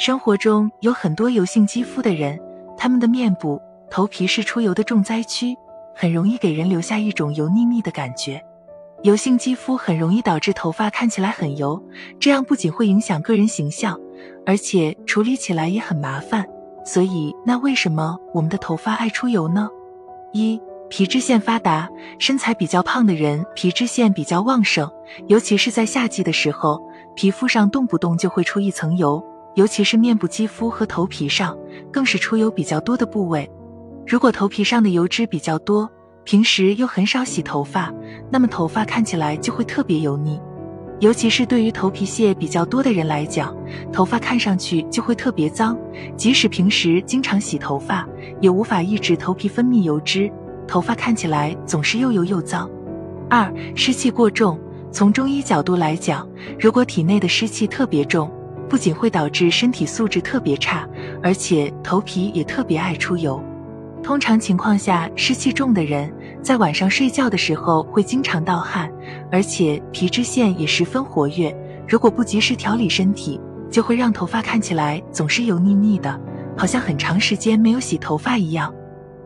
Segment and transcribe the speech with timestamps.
[0.00, 2.40] 生活中有很多油性肌肤的人，
[2.74, 3.60] 他们的面部、
[3.90, 5.54] 头皮是出油的重灾区，
[5.94, 8.42] 很容易给人留下一种油腻腻的感觉。
[9.02, 11.78] 油性肌肤很容易导致头发看起来很油，
[12.18, 14.00] 这样不仅会影响个人形象，
[14.46, 16.46] 而且处理起来也很麻烦。
[16.82, 19.68] 所以，那为什么我们的头发爱出油呢？
[20.32, 20.58] 一、
[20.88, 21.86] 皮脂腺发达，
[22.18, 24.90] 身材比较胖的人皮脂腺比较旺盛，
[25.26, 26.80] 尤其是在夏季的时候，
[27.14, 29.22] 皮肤上动不动就会出一层油，
[29.60, 31.54] 尤其是面部肌肤和头皮上，
[31.92, 33.46] 更是出油比较多的部位。
[34.06, 35.86] 如果头皮上的油脂比较多，
[36.24, 37.92] 平时又很少洗头发，
[38.30, 40.40] 那么头发看起来就会特别油腻。
[41.00, 43.54] 尤其是对于头皮屑比较多的人来讲，
[43.92, 45.76] 头发看上去就会特别脏。
[46.16, 48.08] 即使平时经常洗头发，
[48.40, 50.32] 也无法抑制头皮分泌油脂，
[50.66, 52.66] 头发看起来总是又油又脏。
[53.28, 54.58] 二、湿气过重。
[54.90, 56.26] 从中医角度来讲，
[56.58, 58.28] 如果体内的湿气特别重，
[58.70, 60.88] 不仅会导致身体素质特别差，
[61.20, 63.42] 而且头皮也特别爱出油。
[64.00, 68.88] 通常情况下，湿气重的人在晚上睡觉的时候会经常盗汗，
[69.30, 71.54] 而且皮脂腺也十分活跃。
[71.86, 76.18] 如果不及时调理身体，就会让头发看起来总是油腻腻的，
[76.56, 78.72] 好像很长时间没有洗头发一样。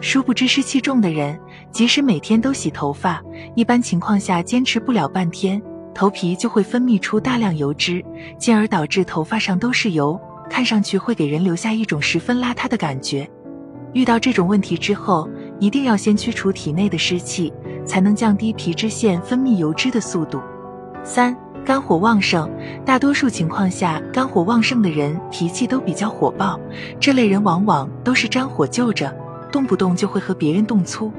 [0.00, 1.38] 殊不知，湿气重的人
[1.70, 3.22] 即使每天都洗头发，
[3.54, 5.60] 一般情况下坚持不了半天，
[5.98, 8.04] 头皮就会分泌出大量油脂，
[8.38, 10.16] 进而导致头发上都是油，
[10.48, 13.28] 看上去会给人留下一种十分邋遢的感觉。
[13.94, 17.52] 遇到这种问题之后，一定要先驱除体内的湿气，
[17.84, 20.40] 才能降低皮脂腺分泌油脂的速度。
[21.02, 22.48] 三、肝火旺盛，
[22.84, 26.60] 大多数情况下，肝火旺盛的人脾气都比较火爆，
[27.00, 29.12] 这类人往往都是沾火就着，
[29.50, 31.12] 动不动就会和别人动粗。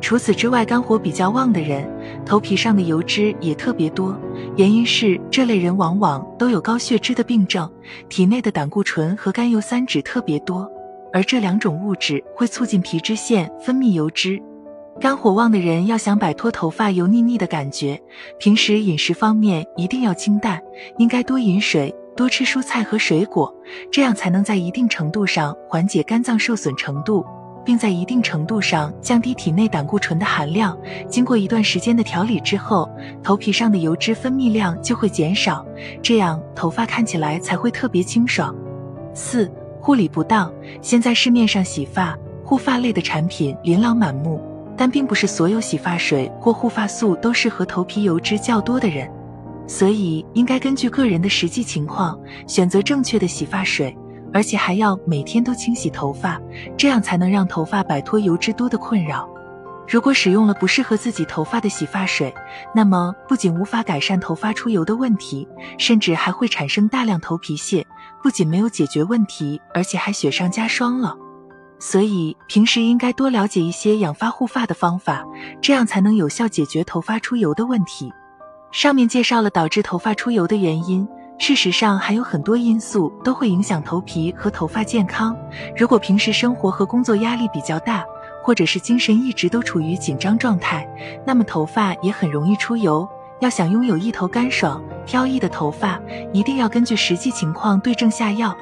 [0.00, 1.88] 除此之外，肝火比较旺的人，
[2.26, 4.18] 头皮上的油脂也特别多，
[4.56, 7.70] 原因是这类人往往都有高血脂的病症，
[8.08, 10.68] 体内的胆固醇和甘油三酯特别多。
[11.12, 14.42] 而这两种物质会促进皮脂腺分泌油脂。
[15.00, 17.98] 肝火旺的人要想摆脱头发油腻腻的感觉，
[18.38, 20.60] 平时饮食方面一定要清淡，
[20.98, 23.54] 应该多饮水，多吃蔬菜和水果，
[23.92, 27.24] 这样才能在一定程度上缓解肝脏受损程度，
[27.66, 30.78] 并在一定程度上降低体内胆固醇的含量。
[31.08, 32.88] 经过一段时间的调理之后，
[33.22, 35.66] 头皮上的油脂分泌量就会减少，
[36.00, 38.54] 这样头发看起来才会特别清爽。
[39.12, 39.50] 四。
[39.78, 44.42] 护理不当，现在市面上洗发、护发类的产品琳琅满目，
[44.76, 49.08] 但并不是所有洗发水或护发素都适合头皮油脂较多的人，
[49.68, 52.18] 所以应该根据个人的实际情况
[52.48, 53.96] 选择正确的洗发水，
[54.36, 56.38] 而且还要每天都清洗头发，
[56.76, 59.26] 这样才能让头发摆脱油脂多的困扰。
[59.88, 62.34] 如果使用了不适合自己头发的洗发水，
[62.74, 65.48] 那么不仅无法改善头发出油的问题，
[65.78, 67.86] 甚至还会产生大量头皮屑，
[68.22, 71.16] 不仅没有解决问题，而且还雪上加霜了。
[71.78, 75.24] 所以平时应该多了解一些养发护发的方法，
[75.62, 78.12] 这样才能有效解决头发出油的问题。
[78.70, 81.08] 上面介绍了导致头发出油的原因，
[81.38, 85.36] 事实上还有很多因素都会影响头皮和头发健康。
[85.76, 88.04] 如果平时生活和工作压力比较大，
[88.42, 90.88] 或者是精神一直都处于紧张状态，
[91.26, 93.08] 那么头发也很容易出油。
[93.40, 96.00] 要想拥有一头干爽飘逸的头发，
[96.32, 98.56] 一定要根据实际情况对症下药，